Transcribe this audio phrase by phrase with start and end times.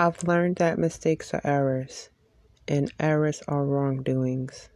[0.00, 2.08] I've learned that mistakes are errors,
[2.68, 4.68] and errors are wrongdoings.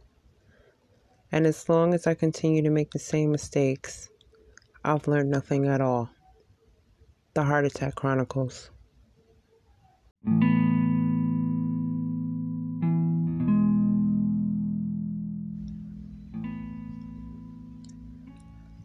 [1.31, 4.09] And as long as I continue to make the same mistakes,
[4.83, 6.09] I've learned nothing at all.
[7.35, 8.69] The Heart Attack Chronicles.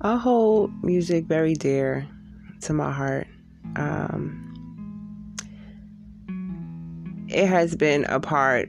[0.01, 2.07] I hold music very dear
[2.61, 3.27] to my heart.
[3.75, 4.48] Um,
[7.29, 8.69] it has been a part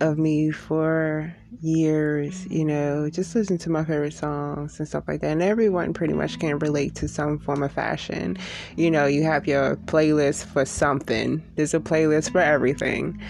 [0.00, 5.20] of me for years, you know, just listen to my favorite songs and stuff like
[5.20, 5.32] that.
[5.32, 8.38] And everyone pretty much can relate to some form of fashion.
[8.76, 13.20] You know, you have your playlist for something, there's a playlist for everything.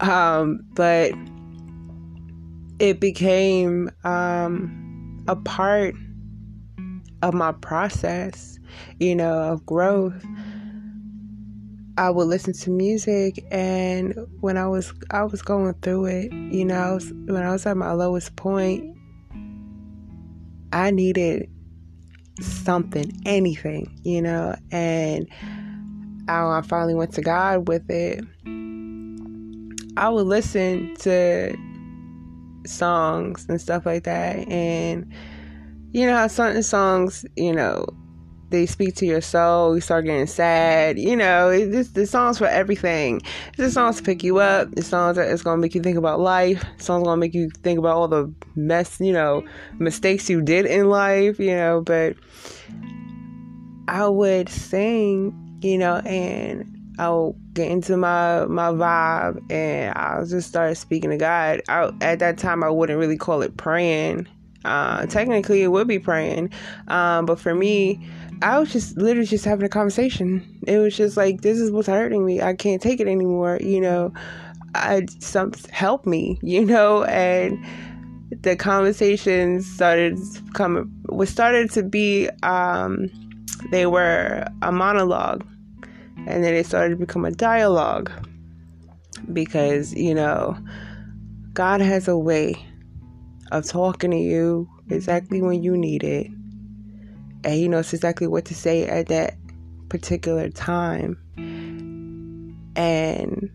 [0.00, 1.12] Um, but
[2.78, 5.94] it became um, a part
[7.22, 8.58] of my process,
[9.00, 10.24] you know, of growth.
[11.98, 16.64] I would listen to music and when I was I was going through it, you
[16.64, 18.96] know, when I was at my lowest point,
[20.72, 21.50] I needed
[22.40, 25.26] something, anything, you know, and
[26.28, 28.24] I, I finally went to God with it.
[29.96, 31.56] I would listen to
[32.64, 35.12] songs and stuff like that and
[35.90, 37.86] you know how certain songs, you know,
[38.50, 39.74] they speak to your soul.
[39.74, 40.98] You start getting sad.
[40.98, 43.20] You know, it's the songs for everything.
[43.48, 44.70] It's the songs to pick you up.
[44.72, 46.64] The songs that it's gonna make you think about life.
[46.78, 49.44] The songs gonna make you think about all the mess, you know,
[49.78, 51.38] mistakes you did in life.
[51.38, 52.16] You know, but
[53.86, 60.48] I would sing, you know, and I'll get into my my vibe, and I'll just
[60.48, 61.62] start speaking to God.
[61.68, 64.26] I, at that time, I wouldn't really call it praying.
[64.64, 66.50] Uh, technically, it would be praying,
[66.88, 68.04] um, but for me
[68.40, 70.60] I was just literally just having a conversation.
[70.66, 72.40] It was just like, this is what's hurting me.
[72.40, 73.58] I can't take it anymore.
[73.60, 74.12] You know,
[74.74, 76.38] I some help me.
[76.42, 77.64] You know, and
[78.42, 80.18] the conversations started
[80.54, 80.90] coming.
[81.08, 82.28] Was started to be.
[82.42, 83.10] Um,
[83.72, 85.44] they were a monologue,
[86.26, 88.10] and then it started to become a dialogue.
[89.32, 90.56] Because you know,
[91.54, 92.54] God has a way
[93.50, 96.30] of talking to you exactly when you need it
[97.44, 99.36] and he knows exactly what to say at that
[99.88, 101.18] particular time.
[102.76, 103.50] And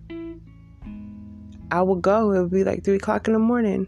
[1.72, 3.88] I would go, it would be like three o'clock in the morning,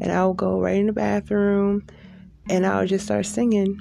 [0.00, 1.86] and I would go right in the bathroom
[2.48, 3.80] and I would just start singing.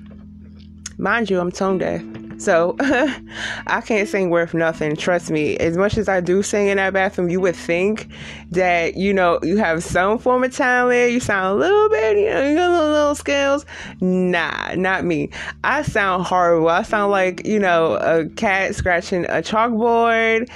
[0.98, 2.02] Mind you, I'm tone deaf.
[2.38, 4.96] So I can't sing worth nothing.
[4.96, 5.58] Trust me.
[5.58, 8.08] As much as I do sing in that bathroom, you would think
[8.52, 11.12] that, you know, you have some form of talent.
[11.12, 13.66] You sound a little bit, you know, you got little, little skills.
[14.02, 15.30] Nah, not me.
[15.64, 16.70] I sound horrible.
[16.70, 20.50] I sound like, you know, a cat scratching a chalkboard.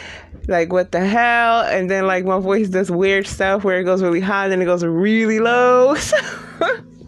[0.48, 1.62] Like, what the hell?
[1.62, 4.62] And then, like, my voice does weird stuff where it goes really high and then
[4.62, 5.96] it goes really low.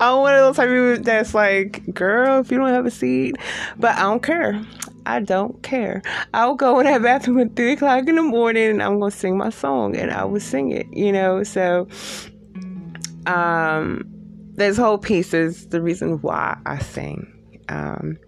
[0.00, 2.90] I'm one of those type of people that's like, girl, if you don't have a
[2.90, 3.36] seat,
[3.78, 4.62] but I don't care.
[5.06, 6.02] I don't care.
[6.34, 9.36] I'll go in that bathroom at three o'clock in the morning and I'm gonna sing
[9.36, 11.42] my song and I will sing it, you know.
[11.42, 11.88] So
[13.26, 14.04] um
[14.54, 17.26] this whole piece is the reason why I sing.
[17.68, 18.18] Um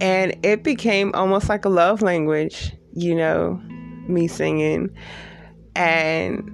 [0.00, 3.60] and it became almost like a love language, you know,
[4.08, 4.94] me singing.
[5.76, 6.50] And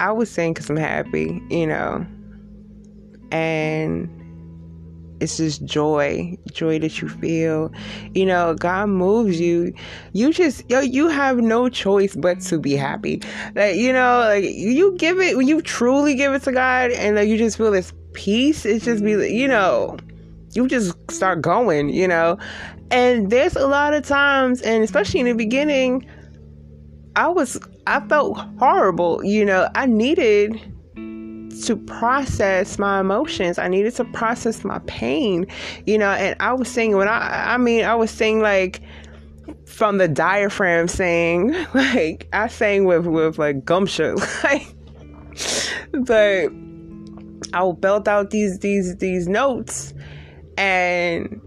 [0.00, 2.06] I was saying because I'm happy, you know,
[3.30, 4.10] and
[5.20, 7.72] it's just joy, joy that you feel.
[8.14, 9.72] You know, God moves you.
[10.12, 13.22] You just yo, you have no choice but to be happy.
[13.54, 17.28] Like you know, like you give it you truly give it to God, and like
[17.28, 18.64] you just feel this peace.
[18.64, 19.96] It's just be you know,
[20.52, 21.88] you just start going.
[21.88, 22.38] You know,
[22.90, 26.06] and there's a lot of times, and especially in the beginning,
[27.16, 29.24] I was I felt horrible.
[29.24, 30.60] You know, I needed
[31.64, 33.58] to process my emotions.
[33.58, 35.46] I needed to process my pain.
[35.86, 38.82] You know, and I was saying when I I mean I was saying like
[39.64, 44.74] from the diaphragm saying like I sang with with like gumption like
[45.92, 46.48] but
[47.52, 49.94] I'll belt out these these these notes
[50.58, 51.40] and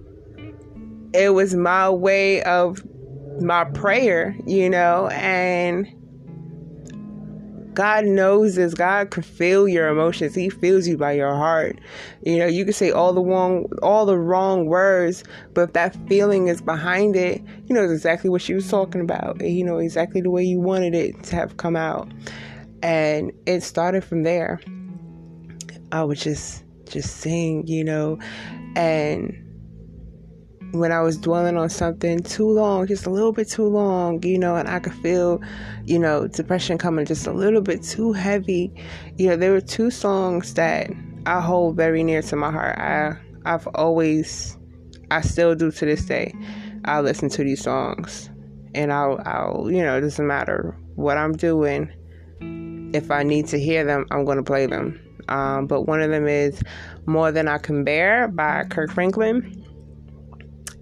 [1.13, 2.83] it was my way of
[3.41, 5.87] my prayer, you know, and
[7.73, 8.73] God knows this.
[8.73, 10.35] God can feel your emotions.
[10.35, 11.79] He feels you by your heart.
[12.23, 15.23] You know, you can say all the wrong all the wrong words,
[15.53, 19.41] but if that feeling is behind it, you know exactly what she was talking about.
[19.41, 22.11] And you know exactly the way you wanted it to have come out.
[22.81, 24.59] And it started from there.
[25.91, 28.19] I was just just sing, you know,
[28.75, 29.48] and
[30.71, 34.37] when I was dwelling on something too long, just a little bit too long, you
[34.37, 35.41] know, and I could feel,
[35.85, 38.71] you know, depression coming just a little bit too heavy.
[39.17, 40.91] You know, there were two songs that
[41.25, 42.77] I hold very near to my heart.
[42.77, 44.57] I I've always
[45.09, 46.33] I still do to this day.
[46.85, 48.29] I listen to these songs
[48.75, 51.91] and I'll I'll you know, it doesn't matter what I'm doing.
[52.93, 54.99] If I need to hear them, I'm gonna play them.
[55.29, 56.61] Um, but one of them is
[57.05, 59.63] More Than I Can Bear by Kirk Franklin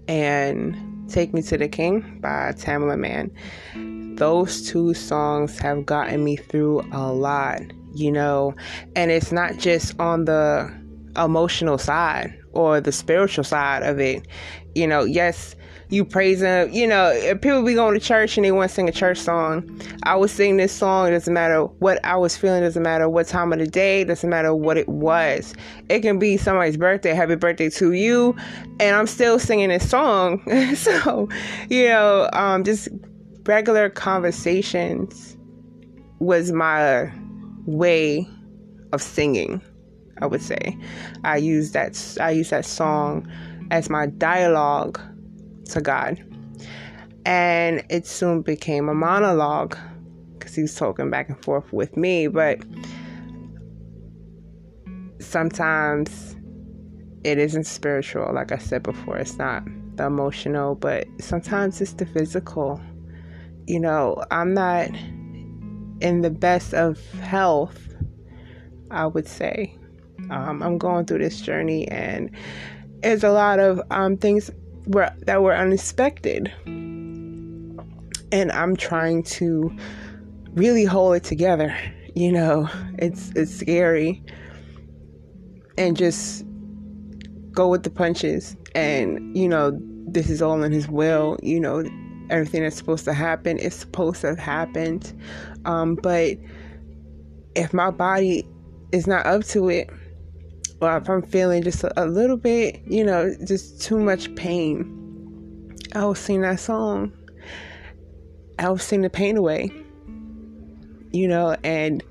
[0.08, 0.76] and
[1.08, 3.30] Take Me to the King by Tamela Mann.
[4.16, 7.60] Those two songs have gotten me through a lot,
[7.94, 8.54] you know,
[8.96, 10.70] and it's not just on the
[11.16, 14.26] emotional side or the spiritual side of it.
[14.74, 15.54] You know, yes,
[15.90, 16.70] you praise him.
[16.72, 19.80] You know, people be going to church and they want to sing a church song,
[20.02, 21.08] I would sing this song.
[21.08, 22.62] It doesn't matter what I was feeling.
[22.62, 24.02] It Doesn't matter what time of the day.
[24.02, 25.54] It Doesn't matter what it was.
[25.88, 27.14] It can be somebody's birthday.
[27.14, 28.36] Happy birthday to you,
[28.78, 30.42] and I'm still singing this song.
[30.74, 31.28] so,
[31.70, 32.88] you know, um, just
[33.44, 35.36] regular conversations
[36.18, 37.10] was my
[37.66, 38.28] way
[38.92, 39.62] of singing.
[40.20, 40.76] I would say
[41.24, 43.30] I use that I use that song
[43.70, 45.00] as my dialogue
[45.68, 46.22] to God.
[47.24, 49.76] And it soon became a monologue
[50.38, 52.26] because he was talking back and forth with me.
[52.26, 52.60] But
[55.20, 56.36] sometimes
[57.24, 59.64] it isn't spiritual, like I said before, it's not
[59.96, 62.80] the emotional, but sometimes it's the physical.
[63.66, 64.88] You know, I'm not
[66.00, 67.92] in the best of health,
[68.90, 69.76] I would say.
[70.30, 72.30] Um, I'm going through this journey, and
[73.02, 74.50] it's a lot of um, things
[74.88, 76.52] were that were unexpected.
[78.30, 79.74] And I'm trying to
[80.54, 81.74] really hold it together.
[82.14, 82.68] You know,
[82.98, 84.22] it's it's scary.
[85.76, 86.44] And just
[87.52, 91.84] go with the punches and, you know, this is all in his will, you know,
[92.30, 95.12] everything that's supposed to happen is supposed to have happened.
[95.64, 96.36] Um, but
[97.54, 98.46] if my body
[98.92, 99.90] is not up to it,
[100.80, 105.76] or if I'm feeling just a, a little bit, you know, just too much pain,
[105.94, 107.12] I will sing that song.
[108.58, 109.70] I will sing the pain away.
[111.10, 112.02] You know, and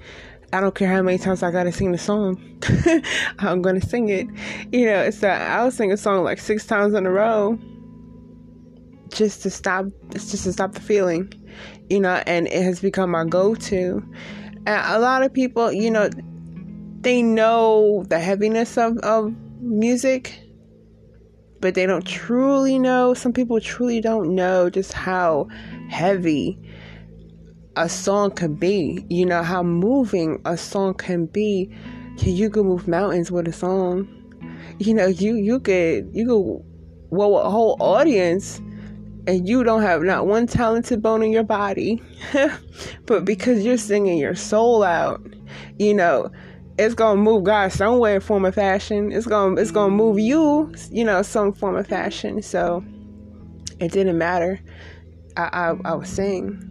[0.54, 2.42] I don't care how many times I gotta sing the song.
[3.40, 4.28] I'm gonna sing it.
[4.72, 7.60] You know, it's that I'll sing a song like six times in a row
[9.10, 11.32] just to stop just to stop the feeling.
[11.90, 14.04] You know, and it has become my go to.
[14.66, 16.10] And a lot of people, you know,
[17.08, 20.42] they know the heaviness of, of music,
[21.62, 23.14] but they don't truly know.
[23.14, 25.48] Some people truly don't know just how
[25.90, 26.60] heavy
[27.78, 29.06] a song can be.
[29.10, 31.74] You know, how moving a song can be.
[32.18, 34.10] You could move mountains with a song.
[34.80, 36.66] You know, you you could you could
[37.10, 38.60] well a whole audience
[39.28, 42.02] and you don't have not one talented bone in your body,
[43.06, 45.22] but because you're singing your soul out,
[45.80, 46.30] you know,
[46.78, 49.12] it's gonna move God some way, form of fashion.
[49.12, 52.42] It's gonna it's gonna move you, you know, some form of fashion.
[52.42, 52.84] So
[53.80, 54.60] it didn't matter.
[55.36, 56.62] I I, I would sing,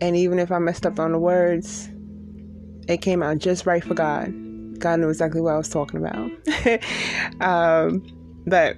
[0.00, 1.88] and even if I messed up on the words,
[2.88, 4.32] it came out just right for God.
[4.78, 6.30] God knew exactly what I was talking about.
[7.40, 8.04] um,
[8.46, 8.76] but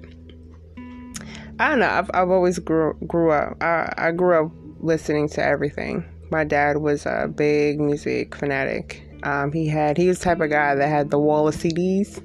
[1.59, 1.89] I don't know.
[1.89, 3.63] I've I've always grew grew up.
[3.63, 6.05] I I grew up listening to everything.
[6.31, 10.51] My dad was a big music fanatic um, he had he was the type of
[10.51, 12.23] guy that had the wall of CDs,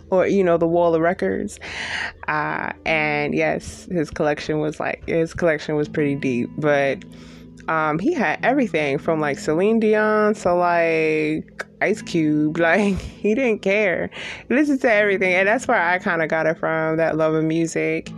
[0.10, 1.58] or you know the wall of records.
[2.28, 7.02] Uh, and yes, his collection was like his collection was pretty deep, but
[7.68, 12.58] um, he had everything from like Celine Dion to like Ice Cube.
[12.62, 14.10] Like he didn't care.
[14.48, 16.98] He listened to everything, and that's where I kind of got it from.
[16.98, 18.10] That love of music,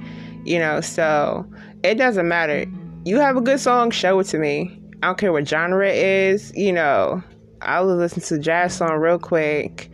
[0.44, 0.80] you know.
[0.80, 1.46] So
[1.84, 2.66] it doesn't matter.
[3.04, 4.80] You have a good song, show it to me.
[5.02, 7.22] I don't care what genre it is, you know
[7.64, 9.90] I will listen to jazz song real quick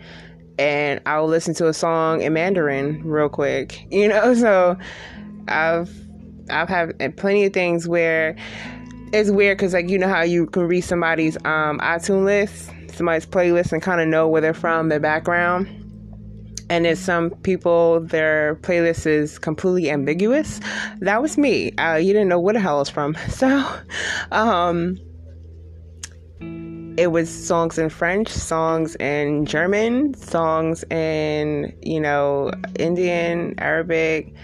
[0.61, 3.87] and I will listen to a song in Mandarin real quick.
[3.91, 4.77] You know, so
[5.49, 5.91] I've
[6.50, 8.37] I've had plenty of things where
[9.12, 13.27] it's weird because like you know how you can read somebody's um, iTunes list, somebody's
[13.27, 15.69] playlist, and kind of know where they're from, their background.
[16.71, 20.61] And then some people, their playlist is completely ambiguous.
[21.00, 21.73] That was me.
[21.73, 23.17] Uh, you didn't know where the hell I was from.
[23.29, 23.67] So,
[24.31, 24.99] um,
[27.00, 34.35] it was songs in French, songs in German, songs in, you know, Indian, Arabic,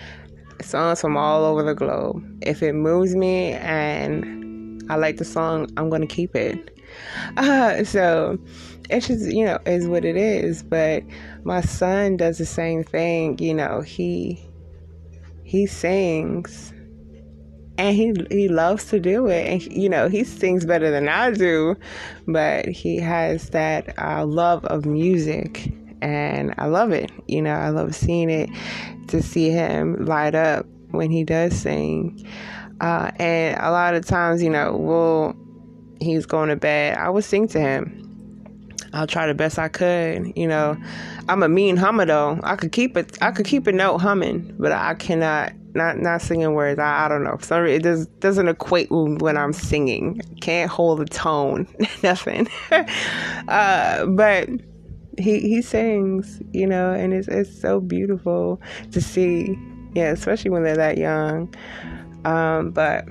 [0.62, 2.24] songs from all over the globe.
[2.40, 6.80] If it moves me and I like the song, I'm going to keep it.
[7.36, 8.38] Uh, so
[8.88, 10.62] it's just, you know, is what it is.
[10.62, 11.02] But
[11.44, 13.38] my son does the same thing.
[13.38, 14.42] You know, he
[15.44, 16.72] he sings
[17.78, 19.46] and he he loves to do it.
[19.46, 21.76] And you know he sings better than I do
[22.26, 25.72] but he has that uh, love of music.
[26.02, 27.10] And I love it.
[27.26, 28.50] You know I love seeing it
[29.08, 32.26] to see him light up when he does sing.
[32.80, 35.34] Uh, and a lot of times you know we'll
[36.00, 38.05] he's going to bed I will sing to him
[38.96, 40.32] I'll try the best I could.
[40.36, 40.76] You know,
[41.28, 42.40] I'm a mean hummer though.
[42.42, 43.18] I could keep it.
[43.20, 46.80] I could keep a note humming, but I cannot not not singing words.
[46.80, 47.36] I, I don't know.
[47.40, 50.20] Sorry, it does doesn't equate when I'm singing.
[50.40, 51.68] Can't hold the tone.
[52.02, 52.48] Nothing.
[53.48, 54.48] uh, but
[55.18, 58.60] he he sings, you know, and it's it's so beautiful
[58.92, 59.58] to see.
[59.94, 61.54] Yeah, especially when they're that young.
[62.24, 63.06] Um, but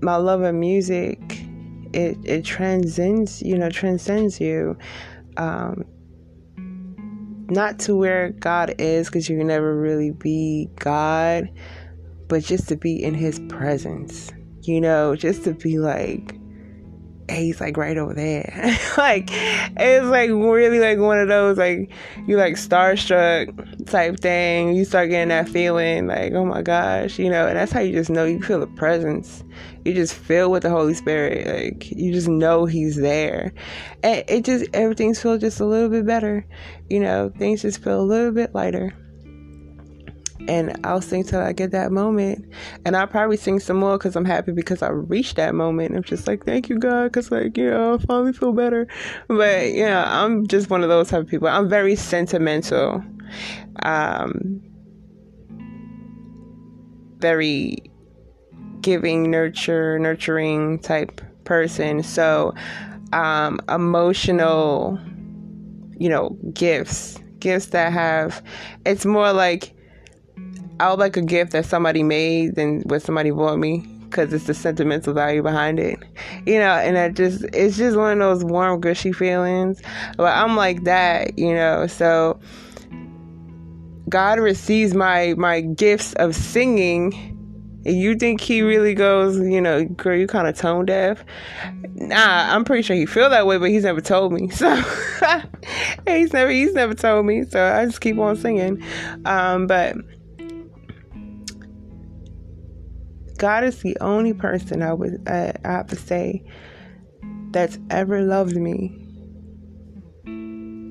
[0.00, 1.18] my love of music,
[1.92, 4.76] it it transcends, you know, transcends you.
[5.36, 5.84] Um,
[7.50, 11.48] not to where God is, because you can never really be God,
[12.28, 14.30] but just to be in His presence,
[14.62, 16.37] you know, just to be like,
[17.38, 18.52] he's like right over there.
[18.96, 21.90] like, it's like really like one of those, like,
[22.26, 24.74] you like starstruck type thing.
[24.74, 27.92] You start getting that feeling, like, oh my gosh, you know, and that's how you
[27.92, 29.44] just know you feel the presence
[29.88, 31.46] you just feel with the Holy Spirit.
[31.46, 33.52] Like you just know He's there,
[34.02, 36.46] and it just everything feels just a little bit better.
[36.88, 38.92] You know, things just feel a little bit lighter.
[40.46, 42.46] And I'll sing till I get that moment,
[42.84, 45.94] and I'll probably sing some more because I'm happy because I reached that moment.
[45.94, 48.86] I'm just like, thank you, God, because like you know, I finally feel better.
[49.26, 51.48] But yeah, I'm just one of those type of people.
[51.48, 53.02] I'm very sentimental.
[53.82, 54.62] Um,
[57.18, 57.78] very
[58.80, 62.02] giving, nurture, nurturing type person.
[62.02, 62.54] So,
[63.12, 64.98] um, emotional,
[65.98, 68.42] you know, gifts, gifts that have,
[68.86, 69.74] it's more like,
[70.80, 74.44] I would like a gift that somebody made than what somebody bought me because it's
[74.44, 75.98] the sentimental value behind it,
[76.46, 76.72] you know.
[76.72, 79.82] And that just it's just one of those warm, gushy feelings.
[80.16, 81.86] But I'm like that, you know.
[81.86, 82.38] So
[84.08, 87.12] God receives my my gifts of singing
[87.84, 91.24] And you think he really goes, you know, girl, you kind of tone deaf?
[91.94, 94.48] Nah, I'm pretty sure he feel that way, but he's never told me.
[94.58, 94.74] So
[96.06, 97.44] he's never he's never told me.
[97.44, 98.82] So I just keep on singing.
[99.24, 99.96] Um, but
[103.38, 106.44] God is the only person I would uh, I have to say
[107.50, 109.04] that's ever loved me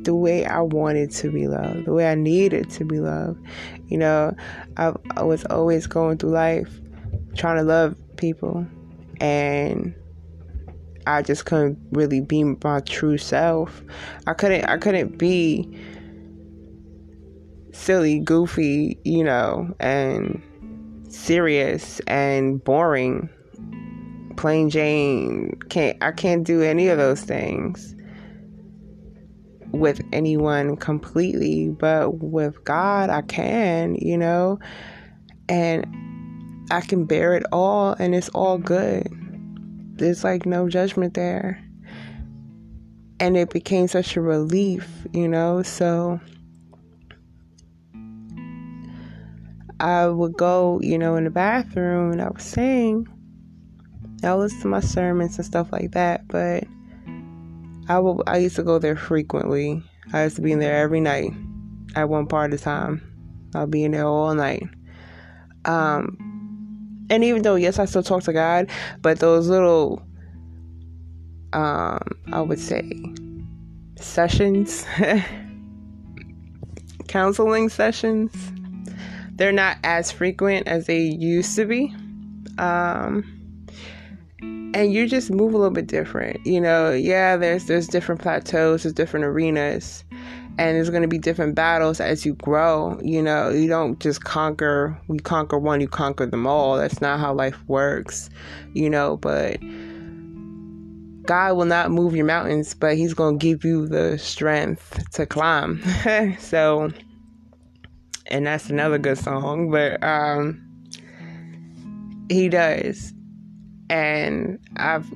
[0.04, 3.46] the way I wanted to be loved, the way I needed to be loved.
[3.88, 4.36] You know,
[4.78, 6.80] I, I was always going through life
[7.36, 8.66] trying to love people
[9.20, 9.94] and
[11.06, 13.84] I just couldn't really be my true self.
[14.26, 15.78] I couldn't I couldn't be
[17.74, 20.42] silly, goofy, you know, and
[21.18, 23.30] serious and boring.
[24.38, 27.96] Plain Jane can't I can't do any of those things
[29.72, 34.60] with anyone completely, but with God I can, you know.
[35.50, 35.86] And
[36.70, 39.08] I can bear it all and it's all good.
[39.98, 41.62] There's like no judgment there.
[43.20, 45.64] And it became such a relief, you know?
[45.64, 46.20] So
[49.80, 53.08] I would go, you know, in the bathroom and I would sing.
[54.24, 56.64] I would listen to my sermons and stuff like that, but
[57.88, 59.84] I would, I used to go there frequently.
[60.14, 61.32] I used to be in there every night
[61.96, 63.02] at one part of the time.
[63.54, 64.64] I'll be in there all night.
[65.66, 66.18] Um,
[67.10, 68.70] and even though yes, I still talk to God,
[69.02, 70.02] but those little,
[71.54, 72.00] um,
[72.32, 72.90] I would say,
[73.96, 74.86] sessions,
[77.08, 78.34] counseling sessions,
[79.38, 81.96] they're not as frequent as they used to be.
[82.58, 83.24] Um,
[84.42, 86.92] and you just move a little bit different, you know.
[86.92, 90.04] Yeah, there's there's different plateaus, there's different arenas,
[90.58, 94.24] and there's going to be different battles as you grow you know you don't just
[94.24, 98.30] conquer you conquer one you conquer them all that's not how life works
[98.74, 99.60] you know but
[101.24, 105.26] god will not move your mountains but he's going to give you the strength to
[105.26, 105.82] climb
[106.40, 106.92] so
[108.30, 110.64] and that's another good song but um
[112.30, 113.14] he does
[113.90, 115.12] and i've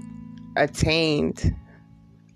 [0.57, 1.55] attained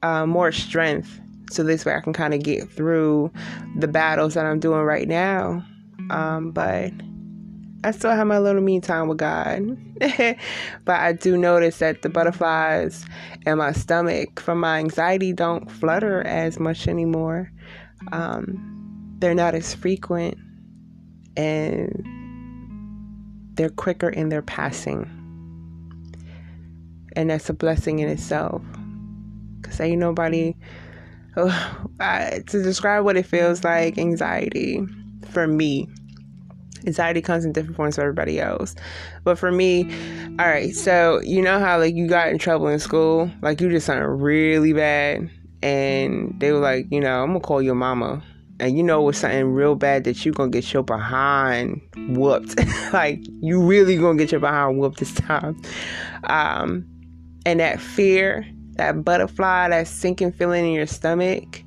[0.03, 1.19] uh, more strength
[1.51, 3.31] so this way I can kind of get through
[3.77, 5.63] the battles that I'm doing right now.
[6.09, 6.91] Um, but
[7.83, 9.77] I still have my little me time with God.
[10.85, 13.05] but I do notice that the butterflies
[13.45, 17.51] in my stomach from my anxiety don't flutter as much anymore.
[18.11, 20.37] Um, they're not as frequent.
[21.37, 22.05] And
[23.55, 25.09] they're quicker in their passing.
[27.15, 28.61] And that's a blessing in itself.
[29.61, 30.55] Because ain't nobody,
[31.37, 34.85] oh, I, to describe what it feels like, anxiety
[35.29, 35.87] for me.
[36.85, 38.75] Anxiety comes in different forms for everybody else.
[39.23, 39.91] But for me,
[40.37, 43.31] all right, so you know how like you got in trouble in school?
[43.41, 45.29] Like you did something really bad
[45.63, 48.21] and they were like, you know, I'm gonna call your mama
[48.59, 50.03] and you know it was something real bad?
[50.05, 52.55] That you're gonna get your behind whooped.
[52.93, 55.61] Like you really gonna get your behind whooped this time.
[56.25, 56.85] Um
[57.45, 58.47] and that fear
[58.77, 61.63] that butterfly that sinking feeling in your stomach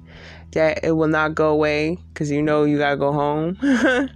[0.52, 3.58] that it will not go away because you know you gotta go home.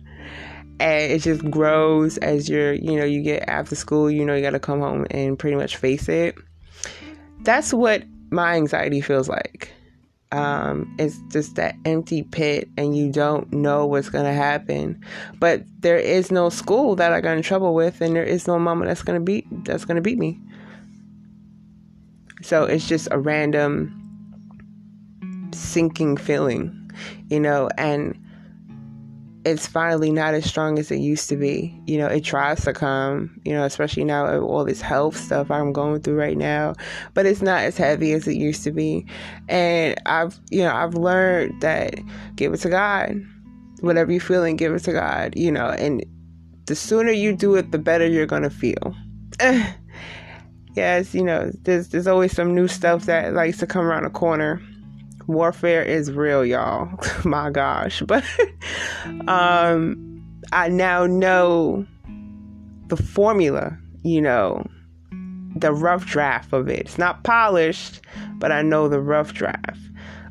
[0.80, 4.42] And it just grows as you're you know you get after school you know you
[4.42, 6.34] gotta come home and pretty much face it.
[7.42, 9.72] That's what my anxiety feels like
[10.32, 15.00] um, it's just that empty pit and you don't know what's going to happen.
[15.38, 18.58] But there is no school that i got in trouble with and there is no
[18.58, 20.40] mama that's going to beat that's going to beat me.
[22.42, 23.98] So it's just a random
[25.52, 26.78] sinking feeling
[27.28, 28.18] you know and
[29.44, 31.78] it's finally not as strong as it used to be.
[31.87, 35.72] You know, it tries to come, you know, especially now all this health stuff I'm
[35.72, 36.75] going through right now,
[37.14, 39.06] but it's not as heavy as it used to be.
[39.49, 41.94] And I've, you know, I've learned that
[42.37, 43.20] give it to God.
[43.80, 46.04] Whatever you're feeling, give it to God, you know, and
[46.66, 48.94] the sooner you do it, the better you're going to feel.
[50.76, 54.11] yes, you know, there's, there's always some new stuff that likes to come around the
[54.11, 54.62] corner
[55.34, 56.88] warfare is real, y'all.
[57.24, 58.02] My gosh.
[58.12, 58.24] But
[59.28, 59.96] um
[60.52, 61.86] I now know
[62.88, 64.66] the formula, you know,
[65.56, 66.80] the rough draft of it.
[66.80, 68.00] It's not polished,
[68.34, 69.80] but I know the rough draft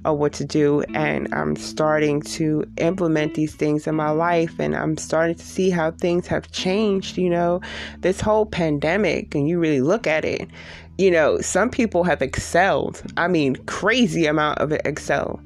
[0.04, 4.76] of what to do and I'm starting to implement these things in my life and
[4.76, 7.62] I'm starting to see how things have changed, you know.
[8.00, 10.50] This whole pandemic and you really look at it,
[10.98, 13.02] you know, some people have excelled.
[13.18, 15.42] I mean, crazy amount of excel.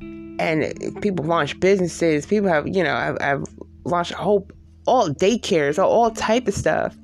[0.00, 2.26] And people launch businesses.
[2.26, 3.44] People have, you know, have, have
[3.84, 4.48] launched a whole
[4.86, 6.96] all daycares, all, all type of stuff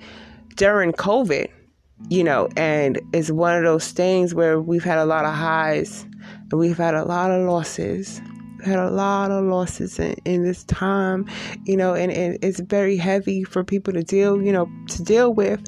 [0.56, 1.48] during COVID.
[2.08, 6.06] You know, and it's one of those things where we've had a lot of highs
[6.50, 8.20] and we've had a lot of losses.
[8.64, 11.26] Had a lot of losses in, in this time,
[11.64, 15.32] you know, and, and it's very heavy for people to deal, you know, to deal
[15.32, 15.62] with.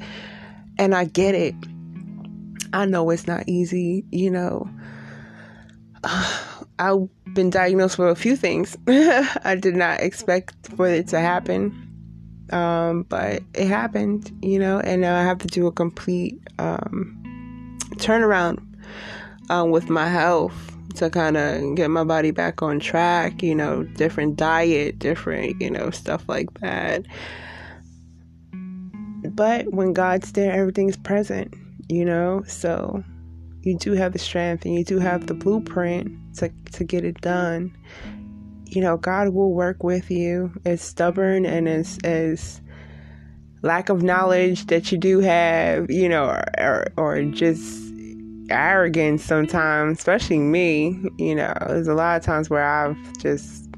[0.79, 1.55] And I get it
[2.73, 4.69] I know it's not easy, you know.
[6.79, 8.77] I've been diagnosed with a few things.
[8.89, 11.89] I did not expect for it to happen.
[12.51, 17.79] Um, but it happened, you know, and now I have to do a complete um,
[17.97, 18.59] turnaround
[19.49, 23.85] um, with my health to kind of get my body back on track, you know,
[23.85, 27.07] different diet, different, you know, stuff like that.
[29.31, 31.55] But when God's there, everything's present
[31.93, 32.43] you know?
[32.47, 33.05] So
[33.63, 37.21] you do have the strength and you do have the blueprint to, to get it
[37.21, 37.77] done.
[38.65, 40.53] You know, God will work with you.
[40.65, 42.61] As stubborn and as, as
[43.63, 47.93] lack of knowledge that you do have, you know, or, or, or just
[48.51, 53.69] arrogance sometimes, especially me, you know, there's a lot of times where I've just,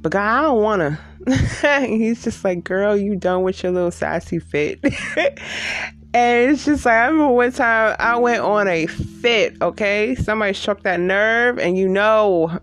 [0.00, 1.86] but God, I don't want to.
[1.86, 4.80] He's just like, girl, you done with your little sassy fit.
[6.12, 10.16] And it's just like I remember one time I went on a fit, okay?
[10.16, 12.58] Somebody struck that nerve, and you know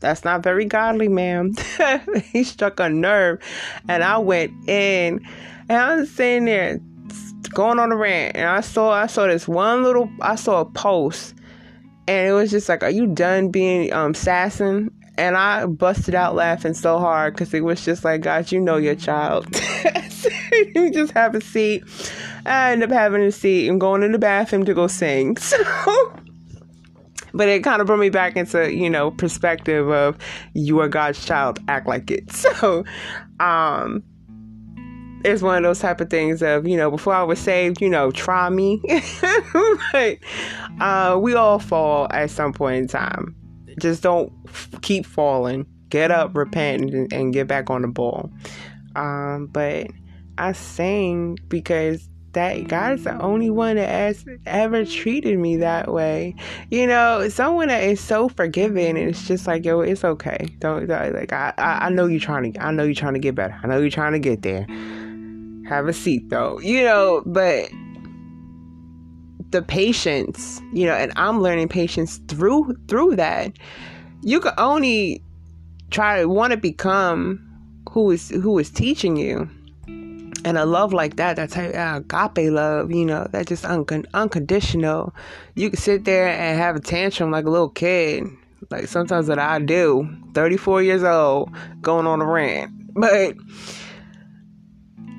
[0.00, 1.54] that's not very godly, ma'am.
[2.32, 3.40] he struck a nerve,
[3.88, 5.20] and I went in,
[5.68, 6.80] and I was sitting there
[7.50, 10.64] going on a rant, and I saw I saw this one little I saw a
[10.64, 11.34] post,
[12.06, 16.36] and it was just like, "Are you done being um sassing?" And I busted out
[16.36, 19.46] laughing so hard because it was just like, "God, you know your child."
[20.74, 21.84] you just have a seat
[22.48, 25.36] I end up having a seat and going in the bathroom to go sing.
[25.48, 26.12] So.
[27.34, 30.16] But it kind of brought me back into you know perspective of
[30.54, 32.32] you are god's child act like it.
[32.32, 32.84] So
[33.38, 34.02] um
[35.24, 37.88] it's one of those type of things of you know before i was saved you
[37.88, 38.82] know try me.
[39.92, 40.18] But
[40.80, 43.34] uh, we all fall at some point in time.
[43.80, 45.66] Just don't f- keep falling.
[45.88, 48.30] Get up repent and, and, get back on the ball.
[48.94, 49.88] Um, but
[50.36, 55.92] i sing because that God is the only one that has ever treated me that
[55.92, 56.36] way.
[56.70, 60.46] You know, someone that is so forgiving and it's just like, yo, it's okay.
[60.60, 63.34] Don't, don't like I, I know you're trying to I know you're trying to get
[63.34, 63.58] better.
[63.60, 64.68] I know you're trying to get there.
[65.68, 66.60] Have a seat though.
[66.60, 67.70] You know, but
[69.50, 73.52] the patience, you know, and I'm learning patience through through that.
[74.22, 75.24] You can only
[75.90, 77.44] try to want to become
[77.90, 79.50] who is who is teaching you
[80.48, 83.84] and a love like that, that type of agape love, you know, that just un-
[84.14, 85.14] unconditional.
[85.54, 88.24] You can sit there and have a tantrum like a little kid.
[88.70, 91.50] Like sometimes that I do, 34 years old,
[91.82, 92.72] going on a rant.
[92.94, 93.36] But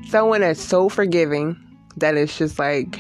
[0.10, 1.56] someone that's so forgiving
[1.98, 3.00] that it's just like,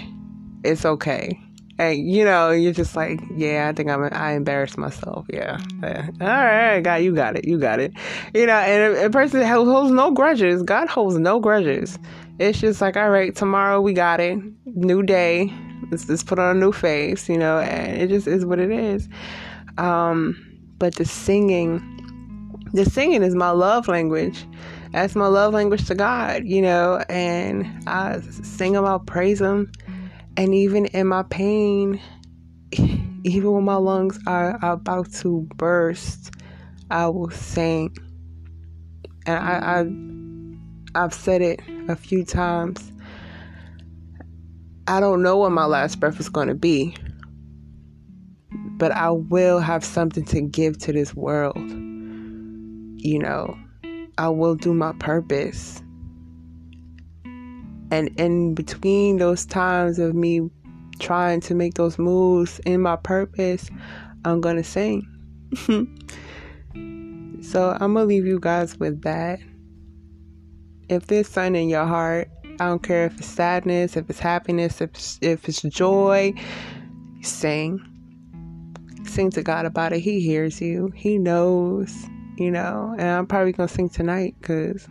[0.63, 1.41] it's okay.
[1.79, 5.25] And you know, you're just like, yeah, I think I'm, I embarrassed myself.
[5.29, 5.61] Yeah.
[5.81, 6.09] yeah.
[6.19, 7.45] All right, God, you got it.
[7.45, 7.93] You got it.
[8.33, 10.61] You know, and a, a person holds no grudges.
[10.61, 11.97] God holds no grudges.
[12.37, 14.37] It's just like, all right, tomorrow we got it.
[14.65, 15.53] New day.
[15.89, 18.71] Let's just put on a new face, you know, and it just is what it
[18.71, 19.07] is.
[19.77, 20.35] Um,
[20.79, 21.81] but the singing,
[22.73, 24.45] the singing is my love language.
[24.91, 29.71] That's my love language to God, you know, and I sing Him, I praise Him
[30.39, 31.99] and even in my pain,
[33.25, 36.31] even when my lungs are about to burst,
[36.89, 37.93] I will sing.
[39.25, 39.81] And I,
[40.95, 42.89] I I've said it a few times.
[44.87, 46.95] I don't know what my last breath is going to be,
[48.77, 51.57] but I will have something to give to this world.
[51.59, 53.59] You know,
[54.17, 55.81] I will do my purpose.
[57.91, 60.49] And in between those times of me
[60.99, 63.69] trying to make those moves in my purpose,
[64.25, 65.07] I'm going to sing.
[67.41, 69.39] so I'm going to leave you guys with that.
[70.89, 74.81] If there's something in your heart, I don't care if it's sadness, if it's happiness,
[74.81, 76.33] if it's, if it's joy,
[77.21, 77.79] sing.
[79.05, 80.01] Sing to God about it.
[80.01, 80.91] He hears you.
[80.95, 81.95] He knows,
[82.37, 82.93] you know.
[82.97, 84.87] And I'm probably going to sing tonight because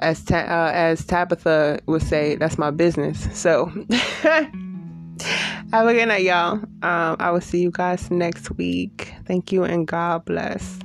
[0.00, 3.28] as ta- uh, as Tabitha would say, that's my business.
[3.38, 3.66] So
[4.22, 6.54] have a good night, y'all.
[6.82, 9.12] Um, I will see you guys next week.
[9.26, 10.78] Thank you and God bless.